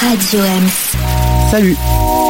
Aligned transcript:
Radio 0.00 0.40
M. 0.40 0.66
Salut 1.50 1.76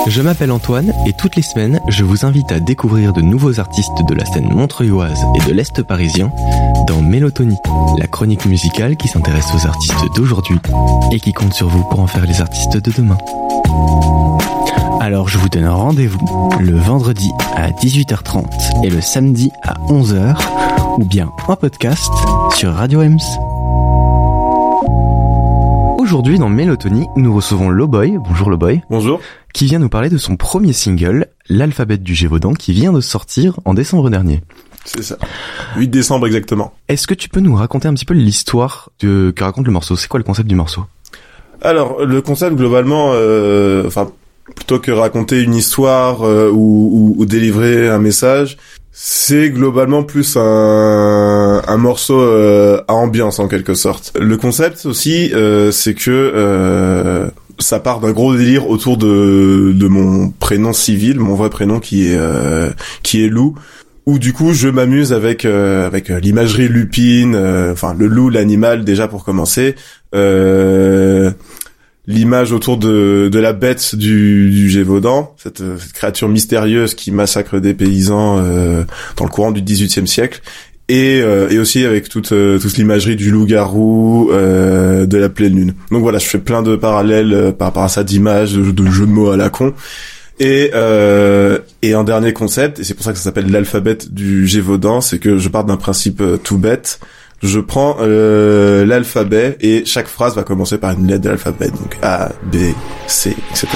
Je 0.09 0.21
m'appelle 0.23 0.51
Antoine 0.51 0.93
et 1.07 1.13
toutes 1.13 1.37
les 1.37 1.43
semaines, 1.43 1.79
je 1.89 2.03
vous 2.03 2.27
invite 2.27 2.51
à 2.51 2.59
découvrir 2.59 3.13
de 3.13 3.21
nouveaux 3.21 3.61
artistes 3.61 4.05
de 4.09 4.15
la 4.15 4.25
scène 4.25 4.53
montreuilloise 4.53 5.25
et 5.37 5.49
de 5.49 5.53
l'Est 5.53 5.81
parisien 5.83 6.33
dans 6.89 7.01
Mélotonie, 7.01 7.59
la 7.97 8.09
chronique 8.09 8.47
musicale 8.47 8.97
qui 8.97 9.07
s'intéresse 9.07 9.55
aux 9.55 9.69
artistes 9.69 10.05
d'aujourd'hui 10.17 10.57
et 11.13 11.21
qui 11.21 11.33
compte 11.33 11.55
sur 11.55 11.69
vous 11.69 11.85
pour 11.85 12.01
en 12.01 12.09
faire 12.09 12.27
les 12.27 12.41
artistes 12.41 12.77
de 12.77 12.91
demain. 12.91 13.19
Alors 15.01 15.29
je 15.29 15.39
vous 15.39 15.49
donne 15.49 15.69
rendez-vous 15.69 16.51
le 16.59 16.77
vendredi 16.77 17.31
à 17.55 17.71
18h30 17.71 18.85
et 18.85 18.91
le 18.91 19.01
samedi 19.01 19.53
à 19.63 19.75
11h 19.89 20.37
ou 20.99 21.05
bien 21.05 21.31
en 21.47 21.55
podcast 21.55 22.11
sur 22.57 22.75
Radio 22.75 23.03
Ems. 23.03 23.21
Aujourd'hui 26.01 26.39
dans 26.39 26.49
Mélotonie, 26.49 27.09
nous 27.15 27.35
recevons 27.35 27.69
Loboy, 27.69 28.17
bonjour 28.27 28.49
Loboy, 28.49 28.81
Bonjour. 28.89 29.21
qui 29.53 29.67
vient 29.67 29.79
nous 29.79 29.91
parler 29.91 30.09
de 30.09 30.17
son 30.17 30.35
premier 30.35 30.73
single, 30.73 31.27
L'alphabet 31.51 31.99
du 31.99 32.15
Gévaudan, 32.15 32.55
qui 32.55 32.73
vient 32.73 32.91
de 32.91 33.03
sortir 33.03 33.61
en 33.67 33.75
décembre 33.75 34.09
dernier. 34.09 34.41
C'est 34.87 35.03
ça. 35.03 35.19
8 35.77 35.89
décembre 35.89 36.27
exactement. 36.27 36.73
Est-ce 36.89 37.07
que 37.07 37.13
tu 37.13 37.29
peux 37.29 37.41
nous 37.41 37.55
raconter 37.55 37.87
un 37.87 37.93
petit 37.93 38.07
peu 38.07 38.15
l'histoire 38.15 38.89
de... 39.01 39.31
que 39.37 39.45
raconte 39.45 39.67
le 39.67 39.73
morceau? 39.73 39.95
C'est 39.95 40.09
quoi 40.09 40.17
le 40.17 40.25
concept 40.25 40.49
du 40.49 40.55
morceau? 40.55 40.87
Alors, 41.61 42.03
le 42.07 42.23
concept 42.23 42.57
globalement, 42.57 43.11
euh, 43.13 43.87
enfin, 43.87 44.11
plutôt 44.55 44.79
que 44.79 44.91
raconter 44.91 45.41
une 45.43 45.55
histoire 45.55 46.23
euh, 46.27 46.51
ou, 46.51 47.15
ou- 47.17 47.23
ou 47.23 47.27
délivrer 47.27 47.89
un 47.89 47.99
message, 47.99 48.57
c'est 48.93 49.51
globalement 49.51 50.03
plus 50.03 50.37
un, 50.37 51.63
un 51.67 51.77
morceau 51.77 52.21
euh, 52.21 52.81
à 52.89 52.95
ambiance 52.95 53.39
en 53.39 53.49
quelque 53.49 53.75
sorte. 53.75 54.13
Le 54.21 54.37
concept 54.37 54.85
aussi, 54.87 55.31
euh, 55.33 55.71
c'est 55.71 55.95
que 55.95 56.11
euh, 56.11 57.29
ça 57.59 57.79
part 57.81 58.01
d'un 58.01 58.13
gros 58.13 58.35
délire 58.37 58.69
autour 58.69 58.97
de, 58.97 59.73
de 59.75 59.87
mon 59.87 60.31
prénom 60.31 60.73
civil, 60.73 61.19
mon 61.21 61.35
vrai 61.35 61.51
prénom 61.51 61.79
qui 61.81 62.09
est 62.09 62.17
euh, 62.19 62.71
qui 63.03 63.25
est 63.25 63.29
Lou. 63.29 63.55
Où 64.07 64.19
du 64.19 64.33
coup 64.33 64.55
je 64.55 64.67
m'amuse 64.69 65.13
avec 65.13 65.45
euh, 65.45 65.87
avec 65.87 66.09
l'imagerie 66.09 66.69
lupine, 66.69 67.37
enfin 67.71 67.95
le 67.97 68.07
loup, 68.07 68.29
l'animal 68.31 68.83
déjà 68.83 69.07
pour 69.09 69.25
commencer, 69.25 69.77
euh, 70.15 71.31
l'image 72.07 72.53
autour 72.53 72.77
de, 72.77 73.29
de 73.31 73.39
la 73.39 73.53
bête 73.53 73.95
du, 73.95 74.51
du 74.51 74.71
Gévaudan, 74.71 75.35
cette, 75.37 75.61
euh, 75.61 75.77
cette 75.79 75.93
créature 75.93 76.29
mystérieuse 76.29 76.95
qui 76.95 77.11
massacre 77.13 77.59
des 77.59 77.75
paysans 77.75 78.39
euh, 78.39 78.85
dans 79.17 79.25
le 79.25 79.31
courant 79.31 79.53
du 79.53 79.63
XVIIIe 79.63 80.09
siècle, 80.09 80.41
et, 80.89 81.21
euh, 81.23 81.49
et 81.51 81.59
aussi 81.59 81.85
avec 81.85 82.09
toute, 82.09 82.33
euh, 82.33 82.59
toute 82.59 82.77
l'imagerie 82.77 83.15
du 83.15 83.31
loup-garou, 83.31 84.31
euh, 84.33 85.07
de 85.07 85.19
la 85.19 85.29
pleine 85.29 85.55
lune. 85.55 85.75
Donc 85.93 86.03
voilà, 86.03 86.19
je 86.19 86.27
fais 86.27 86.39
plein 86.39 86.63
de 86.63 86.75
parallèles 86.75 87.55
par 87.57 87.69
rapport 87.69 87.85
à 87.85 87.89
ça, 87.89 88.03
d'images, 88.03 88.55
de, 88.55 88.73
de 88.73 88.91
jeux 88.91 89.07
de 89.07 89.13
mots 89.13 89.31
à 89.31 89.37
la 89.37 89.51
con. 89.51 89.73
Et, 90.41 90.71
et 91.83 91.93
un 91.93 92.03
dernier 92.03 92.33
concept, 92.33 92.81
et 92.81 92.85
c'est 92.85 92.95
pour 92.95 93.05
ça 93.05 93.13
que 93.13 93.19
ça 93.19 93.25
s'appelle 93.25 93.51
l'alphabet 93.53 93.99
du 94.11 94.47
Gévaudan, 94.47 95.03
c'est 95.03 95.19
que 95.19 95.37
je 95.37 95.49
pars 95.51 95.65
d'un 95.65 95.77
principe 95.77 96.23
tout 96.43 96.57
bête. 96.57 96.99
Je 97.43 97.59
prends 97.59 97.97
euh, 98.01 98.85
l'alphabet 98.85 99.57
et 99.63 99.85
chaque 99.87 100.09
phrase 100.09 100.35
va 100.37 100.43
commencer 100.45 100.77
par 100.77 100.93
une 100.93 101.07
lettre 101.07 101.23
de 101.23 101.29
l'alphabet, 101.31 101.69
donc 101.71 101.97
A, 102.03 102.29
B, 102.53 102.57
C, 103.07 103.35
etc. 103.51 103.67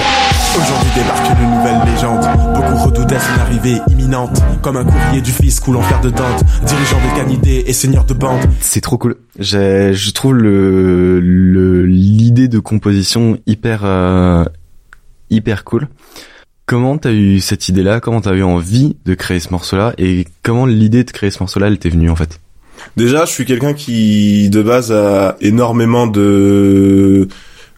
Aujourd'hui 0.55 0.89
débarque 0.95 1.41
une 1.41 1.49
nouvelle 1.49 1.91
légende. 1.93 2.25
Beaucoup 2.53 2.85
redoutaient 2.85 3.17
son 3.19 3.39
arrivée 3.41 3.81
imminente. 3.87 4.39
Comme 4.61 4.77
un 4.77 4.83
courrier 4.85 5.19
du 5.21 5.31
fils 5.31 5.59
coulant 5.59 5.81
fer 5.81 5.99
de 6.01 6.11
Dante. 6.11 6.43
Dirigeant 6.63 6.97
de 6.97 7.17
canidés 7.17 7.63
et 7.65 7.73
seigneur 7.73 8.05
de 8.05 8.13
bande. 8.13 8.39
C'est 8.59 8.81
trop 8.81 8.99
cool. 8.99 9.15
J'ai- 9.39 9.93
Je 9.95 10.11
trouve 10.11 10.35
le 10.35 11.19
le- 11.19 11.85
l'idée 11.87 12.47
de 12.47 12.59
composition 12.59 13.39
hyper 13.47 13.81
euh, 13.83 14.45
hyper 15.31 15.63
cool. 15.63 15.87
Comment 16.67 16.97
t'as 16.99 17.11
eu 17.13 17.39
cette 17.39 17.67
idée-là? 17.67 17.99
Comment 17.99 18.21
t'as 18.21 18.33
eu 18.33 18.43
envie 18.43 18.95
de 19.05 19.15
créer 19.15 19.39
ce 19.39 19.49
morceau-là? 19.49 19.93
Et 19.97 20.25
comment 20.43 20.67
l'idée 20.67 21.03
de 21.03 21.11
créer 21.11 21.31
ce 21.31 21.39
morceau-là, 21.39 21.67
elle 21.67 21.79
t'est 21.79 21.89
venue 21.89 22.09
en 22.11 22.15
fait? 22.15 22.39
Déjà, 22.97 23.25
je 23.25 23.31
suis 23.31 23.45
quelqu'un 23.45 23.73
qui, 23.73 24.49
de 24.49 24.61
base, 24.61 24.91
a 24.91 25.37
énormément 25.41 26.07
de 26.07 27.27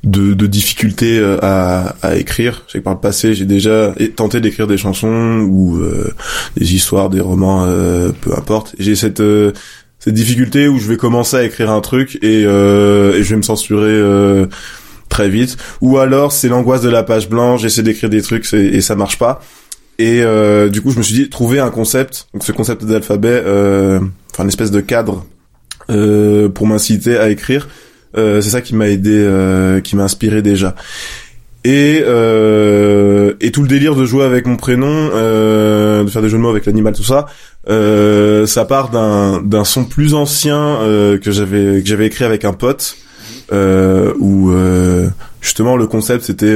de, 0.04 0.34
de 0.34 0.48
difficultés 0.48 1.18
euh, 1.20 1.38
à, 1.42 1.96
à 2.02 2.16
écrire. 2.16 2.64
Je 2.68 2.74
sais 2.74 2.80
que 2.80 2.84
par 2.84 2.94
le 2.94 3.00
passé, 3.00 3.34
j'ai 3.34 3.46
déjà 3.46 3.94
tenté 4.16 4.40
d'écrire 4.40 4.68
des 4.68 4.78
chansons 4.78 5.46
ou 5.50 5.78
euh, 5.78 6.14
des 6.56 6.76
histoires, 6.76 7.10
des 7.10 7.20
romans, 7.20 7.66
euh, 7.66 8.12
peu 8.22 8.32
importe. 8.38 8.76
J'ai 8.80 8.96
cette 8.96 9.20
euh, 9.20 9.52
cette 10.00 10.14
difficulté 10.14 10.68
où 10.68 10.78
je 10.78 10.88
vais 10.88 10.98
commencer 10.98 11.36
à 11.36 11.44
écrire 11.44 11.72
un 11.72 11.82
truc 11.82 12.20
et, 12.22 12.44
euh, 12.46 13.16
et 13.16 13.24
je 13.24 13.30
vais 13.32 13.38
me 13.38 13.42
censurer 13.42 13.90
euh, 13.90 14.46
très 15.10 15.28
vite. 15.30 15.58
Ou 15.82 15.98
alors 15.98 16.32
c'est 16.32 16.48
l'angoisse 16.48 16.82
de 16.82 16.90
la 16.90 17.04
page 17.04 17.28
blanche, 17.28 17.62
j'essaie 17.62 17.84
d'écrire 17.84 18.10
des 18.10 18.22
trucs 18.22 18.54
et 18.54 18.80
ça 18.82 18.96
marche 18.96 19.18
pas. 19.18 19.42
Et 20.00 20.22
du 20.70 20.82
coup, 20.82 20.92
je 20.92 21.00
me 21.00 21.04
suis 21.04 21.16
dit 21.16 21.28
trouver 21.30 21.60
un 21.60 21.72
concept, 21.72 22.28
donc 22.32 22.44
ce 22.44 22.52
concept 22.52 22.86
d'alphabet, 22.86 23.44
enfin 24.38 24.44
une 24.44 24.50
espèce 24.50 24.70
de 24.70 24.82
cadre 24.82 25.26
euh, 25.90 26.48
pour 26.48 26.68
m'inciter 26.68 27.18
à 27.18 27.30
écrire. 27.30 27.68
Euh, 28.16 28.40
c'est 28.40 28.52
ça 28.52 28.62
qui 28.62 28.76
m'a 28.76 28.88
aidé, 28.88 29.12
euh, 29.12 29.82
qui 29.82 29.96
m'a 29.96 30.04
inspiré 30.04 30.44
déjà. 30.44 30.76
Et 31.66 32.04
euh, 32.06 33.34
et 33.42 33.52
tout 33.52 33.64
le 33.64 33.68
délire 33.68 33.96
de 33.96 34.06
jouer 34.06 34.24
avec 34.24 34.46
mon 34.46 34.58
prénom, 34.58 35.10
euh, 35.14 36.04
de 36.04 36.10
faire 36.10 36.22
des 36.22 36.30
jeux 36.30 36.38
de 36.38 36.44
mots 36.44 36.50
avec 36.52 36.68
l'animal, 36.68 36.94
tout 36.94 37.04
ça, 37.04 37.26
euh, 37.68 38.46
ça 38.46 38.66
part 38.66 38.90
d'un 38.90 39.42
d'un 39.42 39.64
son 39.64 39.86
plus 39.86 40.14
ancien 40.14 40.78
que 41.22 41.32
j'avais 41.32 41.82
que 41.82 41.88
j'avais 41.88 42.06
écrit 42.06 42.26
avec 42.26 42.46
un 42.46 42.54
pote, 42.54 42.96
où 43.52 44.52
justement 45.42 45.76
le 45.76 45.88
concept 45.88 46.26
c'était 46.26 46.56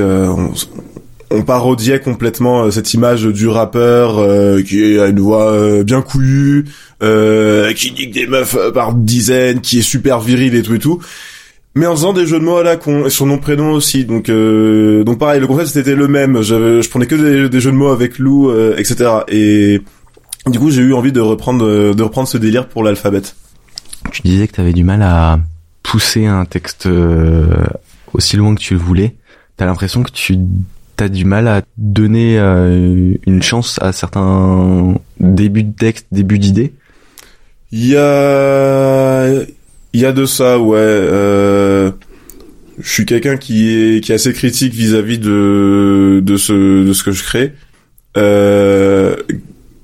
on 1.32 1.44
parodiait 1.44 2.00
complètement 2.00 2.64
euh, 2.64 2.72
cette 2.72 2.94
image 2.94 3.24
du 3.24 3.48
rappeur 3.48 4.20
euh, 4.20 4.62
qui 4.62 5.00
a 5.00 5.08
une 5.08 5.20
voix 5.20 5.52
euh, 5.52 5.84
bien 5.84 6.02
couillue, 6.02 6.66
euh, 7.02 7.74
qui 7.74 7.92
nique 7.94 8.12
des 8.14 8.28
meufs 8.28 8.56
euh, 8.56 8.72
par 8.72 8.94
dizaines, 8.94 9.62
qui 9.62 9.80
est 9.80 9.84
super 9.84 10.20
viril 10.20 10.56
et 10.56 10.62
tout 10.62 10.76
et 10.76 10.80
tout. 10.80 11.00
Mais 11.74 11.88
en 11.88 11.96
faisant 11.96 12.12
des 12.12 12.28
jeux 12.28 12.40
de 12.40 12.44
mots 12.44 12.58
à 12.58 12.64
la 12.64 12.76
con, 12.76 13.10
son 13.10 13.28
nom 13.28 13.38
prénom 13.38 13.72
aussi, 13.72 14.04
donc 14.04 14.30
euh, 14.30 15.04
donc 15.06 15.20
pareil, 15.20 15.40
le 15.40 15.48
concept 15.48 15.70
c'était 15.70 15.96
le 15.96 16.08
même. 16.08 16.42
Je, 16.42 16.88
prenais 16.90 17.08
que 17.08 17.16
des, 17.48 17.60
jeux 17.60 17.72
de 17.72 17.78
mots 17.78 17.92
avec 17.92 18.20
Lou, 18.20 18.52
etc. 18.74 19.10
Et 19.30 19.82
du 20.48 20.60
coup 20.60 20.70
j'ai 20.70 20.82
eu 20.82 20.94
envie 20.94 21.14
de 21.14 21.22
reprendre 21.22 21.94
de 21.94 22.04
reprendre 22.04 22.28
ce 22.28 22.38
délire 22.38 22.68
pour 22.68 22.84
l'alphabet. 22.84 23.22
Tu 24.12 24.22
disais 24.24 24.48
que 24.48 24.54
t'avais 24.54 24.74
du 24.74 24.84
mal 24.84 25.02
à 25.02 25.40
pousser 25.82 26.26
un 26.26 26.44
texte 26.44 26.90
aussi 28.14 28.36
loin 28.36 28.54
que 28.54 28.60
tu 28.60 28.74
le 28.74 28.80
voulais. 28.82 29.16
T'as 29.56 29.66
l'impression 29.66 30.04
que 30.04 30.12
tu 30.12 30.38
t'as 31.02 31.10
du 31.10 31.26
mal 31.26 31.48
à 31.48 31.64
donner 31.78 32.38
euh, 32.38 33.16
une 33.26 33.42
chance 33.42 33.80
à 33.82 33.92
certains 33.92 35.00
débuts 35.20 35.64
de 35.64 35.74
texte, 35.74 36.06
débuts 36.12 36.38
d'idées? 36.38 36.74
Il 37.72 37.88
y 37.88 37.98
a 37.98 39.32
y 39.96 40.06
a 40.06 40.12
de 40.12 40.26
ça, 40.28 40.60
ouais. 40.60 40.78
Euh, 40.78 41.90
je 42.80 42.88
suis 42.88 43.08
quelqu'un 43.08 43.38
qui 43.38 43.70
est 43.70 44.02
qui 44.02 44.12
est 44.12 44.16
assez 44.16 44.32
critique 44.32 44.76
vis-à-vis 44.76 45.18
de 45.18 46.22
de 46.24 46.38
ce 46.38 46.86
de 46.86 46.94
ce 46.94 47.04
que 47.04 47.12
je 47.12 47.24
crée. 47.24 47.54
Euh, 48.16 48.91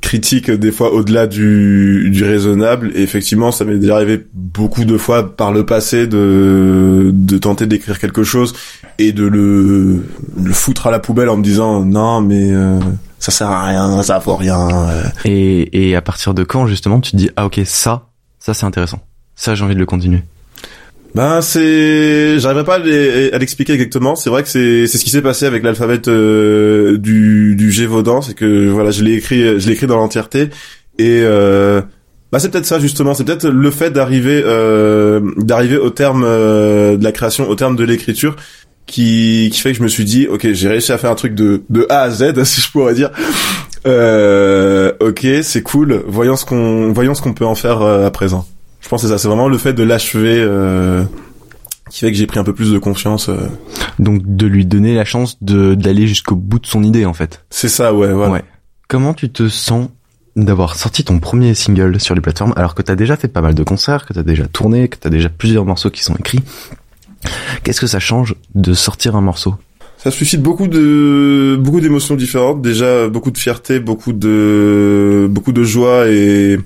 critique 0.07 0.50
des 0.50 0.72
fois 0.72 0.94
au-delà 0.94 1.28
du 1.28 2.23
raisonnable. 2.23 2.91
Et 2.95 3.01
effectivement, 3.03 3.51
ça 3.51 3.66
m'est 3.66 3.78
déjà 3.78 3.95
arrivé 3.95 4.25
beaucoup 4.34 4.85
de 4.85 4.97
fois 4.97 5.35
par 5.35 5.51
le 5.51 5.66
passé 5.66 6.07
de 6.07 7.38
tenter 7.38 7.68
d'écrire 7.68 8.00
quelque 8.00 8.23
chose 8.23 8.53
et 9.00 9.12
de 9.12 9.25
le 9.28 10.03
le 10.41 10.53
foutre 10.53 10.88
à 10.88 10.91
la 10.91 11.00
poubelle 11.00 11.28
en 11.29 11.35
me 11.38 11.44
disant 11.44 11.84
non 11.84 12.22
mais 12.22 12.51
euh, 12.53 12.79
ça 13.19 13.31
sert 13.31 13.50
à 13.50 13.66
rien, 13.68 14.01
ça 14.01 14.18
vaut 14.19 14.35
rien. 14.38 14.68
euh. 14.90 15.03
Et, 15.25 15.90
et 15.90 15.95
à 15.95 16.01
partir 16.01 16.34
de 16.34 16.44
quand 16.44 16.68
justement 16.68 17.00
tu 17.01 17.12
te 17.12 17.18
dis 17.18 17.29
ah 17.35 17.45
ok 17.45 17.59
ça 17.66 18.07
ça 18.39 18.53
c'est 18.53 18.66
intéressant 18.66 19.00
ça 19.35 19.56
j'ai 19.56 19.63
envie 19.66 19.75
de 19.75 19.79
le 19.79 19.85
continuer 19.85 20.24
Ben 21.16 21.41
c'est, 21.41 22.38
j'arriverai 22.39 22.63
pas 22.63 22.75
à 22.75 22.80
l'e- 22.80 23.33
à 23.33 23.38
l'expliquer 23.39 23.74
exactement. 23.74 24.15
C'est 24.15 24.30
vrai 24.30 24.44
que 24.44 24.50
c'est 24.50 24.86
c'est 24.88 24.98
ce 24.98 25.04
qui 25.04 25.09
s'est 25.09 25.21
passé 25.21 25.45
avec 25.45 25.63
l'alphabet 25.63 26.00
euh, 26.07 26.98
du 26.98 27.56
du 27.56 27.71
Gévaudan, 27.71 28.21
c'est 28.21 28.36
que 28.36 28.69
voilà, 28.69 28.92
je 28.92 29.04
l'ai 29.04 29.13
écrit, 29.13 29.59
je 29.59 29.68
l'ai 29.68 29.74
écrit 29.74 29.88
dans 29.88 29.98
l'entièreté. 29.98 30.50
Et 31.00 31.21
euh, 31.24 31.81
bah 32.31 32.39
c'est 32.39 32.50
peut-être 32.51 32.65
ça 32.65 32.77
justement, 32.80 33.13
c'est 33.15 33.24
peut-être 33.24 33.48
le 33.50 33.71
fait 33.71 33.89
d'arriver 33.89 34.44
euh, 34.45 35.21
d'arriver 35.38 35.77
au 35.77 35.89
terme 35.89 36.24
euh, 36.25 36.98
de 36.98 37.04
la 37.04 37.12
création, 37.12 37.50
au 37.50 37.56
terme 37.56 37.75
de 37.75 37.83
l'écriture 37.83 38.36
qui 38.86 39.50
qui 39.51 39.59
fait 39.59 39.71
que 39.71 39.77
je 39.77 39.83
me 39.83 39.88
suis 39.88 40.06
dit 40.06 40.27
ok 40.30 40.48
j'ai 40.54 40.68
réussi 40.69 40.92
à 40.92 40.98
faire 41.00 41.09
un 41.12 41.15
truc 41.15 41.33
de 41.36 41.63
de 41.69 41.86
A 41.89 42.01
à 42.01 42.09
Z 42.12 42.33
si 42.44 42.62
je 42.62 42.71
pourrais 42.71 42.94
dire. 42.94 43.09
Euh, 43.88 44.92
ok 45.00 45.25
c'est 45.42 45.63
cool. 45.63 46.04
Voyons 46.07 46.36
ce 46.36 46.45
qu'on 46.45 46.92
voyons 46.94 47.15
ce 47.15 47.21
qu'on 47.24 47.33
peut 47.33 47.45
en 47.45 47.56
faire 47.56 47.81
euh, 47.81 48.06
à 48.06 48.12
présent 48.12 48.45
je 48.88 48.89
pense 48.89 49.01
que 49.01 49.07
c'est 49.10 49.13
ça 49.13 49.18
c'est 49.18 49.28
vraiment 49.28 49.50
le 49.50 49.57
fait 49.57 49.74
de 49.74 49.84
l'achever 49.84 50.38
euh, 50.39 51.04
qui 51.89 52.00
fait 52.00 52.10
que 52.10 52.18
j'ai 52.18 52.25
pris 52.25 52.39
un 52.39 52.45
peu 52.45 52.54
plus 52.54 52.72
de 52.72 52.80
confiance 52.80 53.28
euh. 53.28 53.36
donc 54.00 54.22
de 54.24 54.48
lui 54.48 54.66
donner 54.66 54.95
la 54.95 55.04
chance 55.04 55.44
de 55.44 55.75
d'aller 55.75 56.07
jusqu'au 56.07 56.38
bout 56.38 56.60
de 56.60 56.66
son 56.68 56.84
idée 56.84 57.04
en 57.04 57.12
fait. 57.12 57.44
C'est 57.50 57.68
ça 57.68 57.94
ouais 57.94 58.13
voilà. 58.13 58.31
Ouais. 58.31 58.44
Comment 58.88 59.13
tu 59.13 59.30
te 59.30 59.50
sens 59.50 59.89
d'avoir 60.38 60.78
sorti 60.78 61.04
ton 61.04 61.19
premier 61.19 61.54
single 61.54 62.00
sur 62.00 62.16
les 62.16 62.22
plateformes 62.22 62.54
alors 62.56 62.75
que 62.75 62.81
t'as 62.81 62.95
déjà 62.95 63.18
fait 63.18 63.28
pas 63.28 63.42
mal 63.42 63.56
de 63.56 63.63
concerts 63.63 64.06
que 64.06 64.13
t'as 64.13 64.24
déjà 64.24 64.48
tourné 64.48 64.88
que 64.88 64.95
t'as 64.95 65.10
déjà 65.10 65.28
plusieurs 65.28 65.66
morceaux 65.66 65.90
qui 65.90 66.01
sont 66.01 66.16
écrits? 66.16 66.40
Qu'est-ce 67.63 67.81
que 67.81 67.88
ça 67.88 68.00
change 68.00 68.36
de 68.56 68.74
sortir 68.74 69.18
un 69.18 69.22
morceau? 69.22 69.56
Ça 69.98 70.12
suscite 70.12 70.42
beaucoup 70.42 70.68
de 70.68 71.60
beaucoup 71.60 71.81
d'émotions 71.81 72.16
différentes. 72.16 72.62
Déjà 72.62 73.10
beaucoup 73.10 73.31
de 73.31 73.38
fierté, 73.38 73.81
beaucoup 73.81 74.13
de 74.13 75.28
beaucoup 75.30 75.51
de 75.51 75.63
joie 75.63 76.07
et 76.07 76.57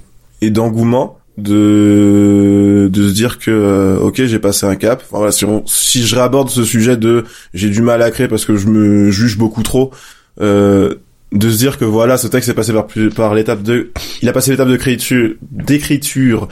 et 0.41 0.51
d'engouement 0.51 1.17
de 1.37 2.89
de 2.91 3.07
se 3.07 3.13
dire 3.13 3.39
que 3.39 3.51
euh, 3.51 3.99
ok 3.99 4.23
j'ai 4.25 4.39
passé 4.39 4.65
un 4.65 4.75
cap. 4.75 5.01
Enfin, 5.05 5.17
voilà, 5.17 5.31
si, 5.31 5.45
si 5.65 6.05
je 6.05 6.15
réaborde 6.15 6.49
ce 6.49 6.63
sujet 6.63 6.97
de 6.97 7.23
j'ai 7.53 7.69
du 7.69 7.81
mal 7.81 8.01
à 8.01 8.11
créer 8.11 8.27
parce 8.27 8.45
que 8.45 8.55
je 8.55 8.67
me 8.67 9.11
juge 9.11 9.37
beaucoup 9.37 9.63
trop. 9.63 9.91
Euh, 10.39 10.95
de 11.31 11.49
se 11.49 11.57
dire 11.57 11.77
que 11.77 11.85
voilà 11.85 12.17
ce 12.17 12.27
texte 12.27 12.49
est 12.49 12.53
passé 12.53 12.73
par 12.73 12.87
par 13.15 13.33
l'étape 13.33 13.63
de 13.63 13.91
il 14.21 14.27
a 14.27 14.33
passé 14.33 14.51
l'étape 14.51 14.67
de 14.67 14.73
d'écriture 14.73 15.35
d'écriture 15.49 16.49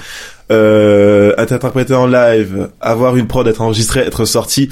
euh, 0.51 1.33
être 1.37 1.51
interprété 1.51 1.93
en 1.93 2.07
live 2.07 2.69
avoir 2.79 3.17
une 3.17 3.27
prod 3.27 3.45
être 3.47 3.61
enregistré 3.61 4.01
être 4.01 4.23
sorti 4.23 4.69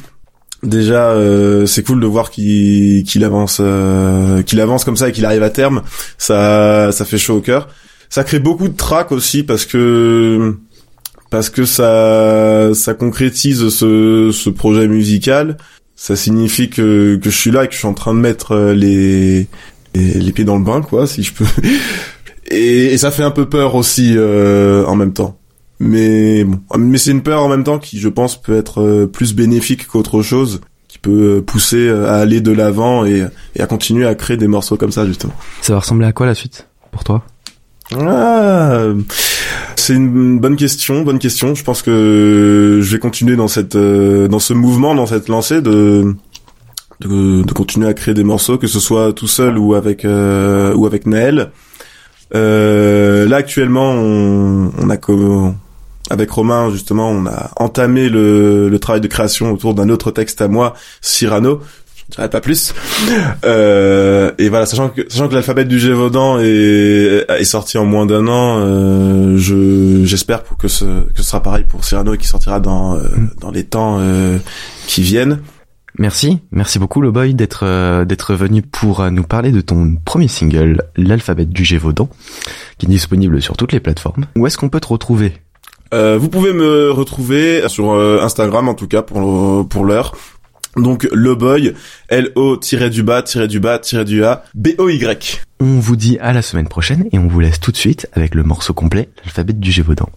déjà 0.64 1.10
euh, 1.10 1.66
c'est 1.66 1.84
cool 1.84 2.00
de 2.00 2.08
voir 2.08 2.32
qu'il 2.32 3.04
qu'il 3.04 3.26
avance 3.26 3.58
euh, 3.60 4.44
qu'il 4.44 4.62
avance 4.62 4.86
comme 4.86 4.96
ça 4.96 5.10
et 5.10 5.12
qu'il 5.12 5.26
arrive 5.26 5.44
à 5.44 5.50
terme 5.50 5.82
ça 6.18 6.92
ça 6.94 7.04
fait 7.04 7.18
chaud 7.18 7.36
au 7.36 7.42
cœur 7.42 7.68
ça 8.10 8.24
crée 8.24 8.40
beaucoup 8.40 8.68
de 8.68 8.76
trac 8.76 9.12
aussi 9.12 9.44
parce 9.44 9.66
que 9.66 10.58
parce 11.30 11.50
que 11.50 11.66
ça 11.66 12.74
ça 12.74 12.94
concrétise 12.94 13.70
ce 13.70 14.32
ce 14.32 14.50
projet 14.50 14.88
musical. 14.88 15.58
Ça 15.96 16.16
signifie 16.16 16.70
que 16.70 17.16
que 17.18 17.30
je 17.30 17.38
suis 17.38 17.52
là 17.52 17.64
et 17.64 17.68
que 17.68 17.74
je 17.74 17.80
suis 17.80 17.88
en 17.88 17.94
train 17.94 18.14
de 18.14 18.20
mettre 18.20 18.52
euh, 18.54 18.74
les 18.74 19.48
les, 19.96 20.32
pieds 20.32 20.46
dans 20.46 20.58
le 20.58 20.64
bain 20.64 20.82
quoi 20.82 21.08
si 21.08 21.24
je 21.24 21.34
peux. 21.34 21.46
Et, 22.50 22.94
et 22.94 22.98
ça 22.98 23.12
fait 23.12 23.24
un 23.24 23.32
peu 23.32 23.50
peur 23.50 23.76
aussi 23.76 24.14
euh, 24.16 24.86
en 24.86 24.96
même 24.96 25.12
temps. 25.12 25.38
Mais 25.82 26.46
bon. 26.46 26.62
Mais 26.78 26.98
c'est 26.98 27.12
une 27.12 27.22
peur 27.22 27.44
en 27.44 27.50
même 27.50 27.66
temps 27.66 27.78
qui 27.78 28.00
je 28.00 28.08
pense 28.08 28.42
peut 28.42 28.56
être 28.56 28.82
euh, 28.82 29.06
plus 29.06 29.36
bénéfique 29.36 29.86
qu'autre 29.86 30.22
chose 30.22 30.62
qui 30.88 30.98
peut 30.98 31.44
pousser 31.46 31.90
à 31.90 32.14
aller 32.14 32.40
de 32.40 32.54
l'avant 32.54 33.04
et, 33.06 33.28
et 33.56 33.62
à 33.62 33.68
continuer 33.68 34.08
à 34.08 34.16
créer 34.16 34.38
des 34.38 34.48
morceaux 34.48 34.78
comme 34.78 34.94
ça 34.94 35.06
justement. 35.06 35.34
Ça 35.62 35.74
va 35.74 35.80
ressembler 35.80 36.08
à 36.08 36.14
quoi 36.14 36.26
la 36.26 36.36
suite? 36.36 36.70
Pour 36.94 37.04
toi? 37.04 37.22
Ah, 37.96 38.88
c'est 39.76 39.94
une 39.94 40.40
bonne 40.40 40.58
question, 40.58 41.02
bonne 41.04 41.20
question. 41.20 41.56
Je 41.56 41.64
pense 41.64 41.82
que 41.82 42.80
je 42.82 42.92
vais 42.92 43.00
continuer 43.00 43.36
dans 43.36 43.48
cette, 43.48 43.76
euh, 43.76 44.28
dans 44.28 44.40
ce 44.40 44.54
mouvement, 44.54 44.94
dans 44.96 45.06
cette 45.06 45.30
lancée 45.30 45.62
de, 45.62 46.16
de, 47.00 47.54
continuer 47.54 47.88
à 47.88 47.94
créer 47.94 48.14
des 48.14 48.24
morceaux, 48.24 48.58
que 48.58 48.68
ce 48.68 48.80
soit 48.80 49.14
tout 49.14 49.28
seul 49.28 49.58
ou 49.58 49.76
avec 49.76 50.04
euh, 50.04 50.74
ou 50.76 50.86
avec 50.86 51.06
Naël. 51.06 51.52
Euh, 52.36 53.28
là 53.28 53.38
actuellement, 53.38 53.92
on, 53.92 54.90
a 54.90 54.98
avec 56.10 56.30
Romain 56.30 56.70
justement, 56.72 57.10
on 57.10 57.26
a 57.26 57.52
entamé 57.56 58.10
le, 58.10 58.76
travail 58.82 59.02
de 59.02 59.08
création 59.08 59.52
autour 59.52 59.74
d'un 59.74 59.90
autre 59.90 60.12
texte 60.12 60.42
à 60.42 60.50
moi, 60.50 60.74
Cyrano, 61.02 61.62
dirais 62.10 62.30
pas 62.30 62.42
plus. 62.42 62.74
Euh, 63.46 64.32
et 64.38 64.50
voilà, 64.50 64.66
sachant 64.66 64.90
que 64.90 65.02
sachant 65.10 65.28
que 65.28 65.34
l'alphabet 65.34 65.66
du 65.66 65.80
Gévaudan 65.80 66.40
est, 66.40 67.26
est 67.28 67.44
sorti 67.44 67.78
en 67.78 67.86
moins 67.86 68.06
d'un 68.06 68.28
an, 68.28 68.60
euh, 68.60 69.38
je 69.38 70.04
j'espère 70.06 70.44
pour 70.44 70.58
que 70.58 70.68
ce 70.68 70.86
que 70.86 71.18
ce 71.18 71.24
sera 71.24 71.42
pareil 71.42 71.66
pour 71.68 71.84
Cyrano 71.84 72.14
et 72.14 72.18
qui 72.18 72.28
sortira 72.28 72.60
dans 72.60 72.96
euh, 72.96 73.00
mm. 73.00 73.30
dans 73.42 73.52
les 73.52 73.64
temps 73.64 73.98
euh, 74.00 74.38
qui 74.88 75.02
viennent. 75.02 75.40
Merci, 76.00 76.40
merci 76.52 76.78
beaucoup 76.78 77.02
le 77.02 77.12
boy 77.12 77.34
d'être 77.34 77.62
euh, 77.64 78.06
d'être 78.06 78.36
venu 78.36 78.62
pour 78.62 79.10
nous 79.10 79.24
parler 79.24 79.52
de 79.52 79.62
ton 79.62 79.96
premier 80.06 80.28
single, 80.28 80.84
l'alphabet 80.96 81.46
du 81.46 81.66
Gévaudan, 81.66 82.10
qui 82.78 82.86
est 82.86 82.90
disponible 82.90 83.42
sur 83.42 83.58
toutes 83.58 83.74
les 83.74 83.80
plateformes. 83.80 84.26
Où 84.36 84.46
est-ce 84.46 84.58
qu'on 84.58 84.70
peut 84.70 84.80
te 84.80 84.88
retrouver? 84.88 85.34
Euh, 85.94 86.18
vous 86.20 86.28
pouvez 86.30 86.52
me 86.52 86.92
retrouver 86.92 87.64
sur 87.68 87.94
Instagram 87.94 88.68
en 88.68 88.74
tout 88.76 88.88
cas 88.88 89.02
pour 89.02 89.68
pour 89.68 89.86
l'heure 89.86 90.14
donc 90.82 91.08
le 91.12 91.36
boy, 91.36 91.74
L-O-du-bas, 92.10 93.22
du-bas, 93.48 94.04
du-A, 94.06 94.44
B-O-Y. 94.56 95.42
On 95.60 95.80
vous 95.80 95.96
dit 95.96 96.18
à 96.20 96.34
la 96.34 96.42
semaine 96.42 96.68
prochaine 96.68 97.06
et 97.12 97.20
on 97.20 97.28
vous 97.28 97.40
laisse 97.40 97.60
tout 97.60 97.72
de 97.72 97.78
suite 97.78 98.08
avec 98.14 98.36
le 98.36 98.44
morceau 98.44 98.74
complet, 98.74 99.10
l'alphabet 99.24 99.54
du 99.54 99.72
Gévaudan. 99.72 100.10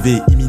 arrivée 0.00 0.39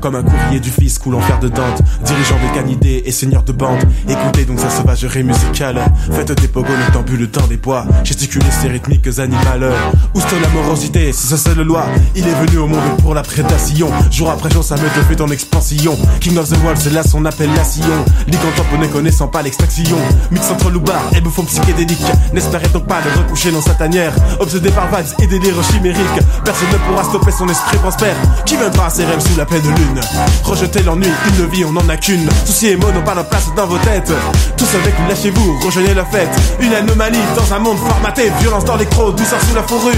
comme 0.00 0.14
un 0.14 0.22
courrier 0.22 0.60
du 0.60 0.70
fils 0.70 0.98
coulant 0.98 1.20
fer 1.20 1.38
de 1.38 1.48
Dante, 1.48 1.82
dirigeant 2.04 2.36
des 2.40 2.58
canidés 2.58 3.02
et 3.04 3.12
seigneur 3.12 3.42
de 3.42 3.52
bande. 3.52 3.80
Écoutez 4.08 4.44
donc 4.44 4.60
sa 4.60 4.70
sauvagerie 4.70 5.24
musicale, 5.24 5.80
faites 6.12 6.32
des 6.40 6.48
pogones 6.48 6.76
le 7.16 7.26
temps 7.26 7.46
des 7.46 7.56
bois, 7.56 7.84
gesticulez 8.04 8.50
ces 8.50 8.68
rythmiques 8.68 9.18
animales. 9.18 9.70
Ouste 10.14 10.32
l'amorosité, 10.40 11.12
c'est 11.12 11.28
sa 11.28 11.36
seule 11.36 11.62
loi. 11.62 11.86
Il 12.14 12.26
est 12.26 12.46
venu 12.46 12.58
au 12.58 12.66
monde 12.66 12.96
pour 13.02 13.14
la 13.14 13.22
prédation. 13.22 13.88
Jour 14.10 14.30
après 14.30 14.50
jour, 14.50 14.62
ça 14.62 14.76
me 14.76 14.88
fait 14.88 15.20
en 15.20 15.28
expansion. 15.28 15.96
King 16.20 16.38
of 16.38 16.48
the 16.48 16.56
World, 16.62 16.78
c'est 16.78 16.92
là 16.92 17.02
son 17.02 17.24
appellation. 17.24 17.84
Lycanthrope 18.26 18.78
ne 18.80 18.86
connaissant 18.86 19.28
pas 19.28 19.42
l'extraction. 19.42 19.96
Mix 20.30 20.50
entre 20.50 20.70
loubar 20.70 21.00
et 21.16 21.20
bouffon 21.20 21.44
psychédélique. 21.44 22.04
N'espérez 22.32 22.68
donc 22.68 22.86
pas 22.86 23.00
le 23.00 23.22
recoucher 23.22 23.50
dans 23.50 23.62
sa 23.62 23.74
tanière. 23.74 24.12
Obsédé 24.40 24.70
par 24.70 24.88
vibes 24.88 25.14
et 25.20 25.26
délires 25.26 25.62
chimériques. 25.64 26.20
Personne 26.44 26.68
ne 26.72 26.78
pourra 26.78 27.04
stopper 27.04 27.32
son 27.32 27.48
esprit 27.48 27.78
prospère. 27.78 28.16
Qui 28.44 28.56
viendra 28.56 28.86
à 28.86 28.90
ses 28.90 29.04
rêves 29.04 29.20
sous 29.20 29.37
la 29.38 29.46
pleine 29.46 29.62
lune. 29.62 30.00
Rejetez 30.42 30.82
l'ennui, 30.82 31.06
une 31.06 31.46
vie 31.46 31.64
on 31.64 31.76
en 31.76 31.88
a 31.88 31.96
qu'une. 31.96 32.28
Soucis 32.44 32.68
et 32.68 32.76
mots 32.76 32.90
n'ont 32.90 33.04
pas 33.04 33.14
leur 33.14 33.28
place 33.28 33.54
dans 33.56 33.66
vos 33.66 33.78
têtes. 33.78 34.12
Tous 34.56 34.68
avec 34.74 34.98
nous, 34.98 35.08
lâchez-vous, 35.08 35.60
rejoignez 35.64 35.94
la 35.94 36.04
fête. 36.04 36.28
Une 36.58 36.74
anomalie 36.74 37.22
dans 37.36 37.54
un 37.54 37.60
monde 37.60 37.78
formaté. 37.78 38.32
Violence 38.40 38.64
dans 38.64 38.76
les 38.76 38.86
crocs, 38.86 39.14
douceur 39.14 39.40
sous 39.42 39.54
la 39.54 39.62
fourrure. 39.62 39.94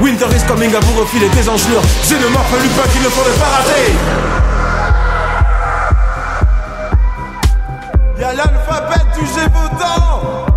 Winter 0.00 0.26
is 0.36 0.44
coming 0.48 0.74
à 0.74 0.80
vous 0.80 1.00
refiler 1.00 1.28
des 1.28 1.48
engelures. 1.48 1.82
Xénomorphe, 2.02 2.62
Lupin 2.62 2.88
qu'il 2.92 3.02
ne 3.02 3.08
faudrait 3.08 3.38
pas 3.38 3.50
rater. 3.56 3.92
Y'a 8.18 8.32
l'alphabet 8.32 9.04
du 9.14 9.24
Gévaudan 9.26 10.53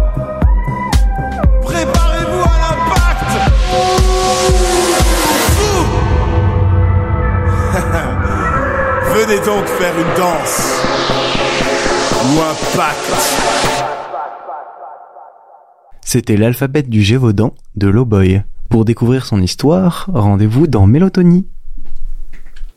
Venez 9.17 9.43
donc 9.43 9.65
faire 9.65 9.97
une 9.97 10.15
danse 10.15 10.79
ou 12.23 12.39
un 12.39 12.77
pacte. 12.77 13.39
C'était 16.05 16.37
l'alphabet 16.37 16.83
du 16.83 17.01
Gévaudan 17.01 17.55
de 17.75 17.87
Lowboy. 17.87 18.43
Pour 18.69 18.85
découvrir 18.85 19.25
son 19.25 19.41
histoire, 19.41 20.07
rendez-vous 20.13 20.67
dans 20.67 20.85
Mélotonie. 20.85 21.47